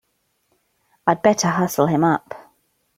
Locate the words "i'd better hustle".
1.05-1.85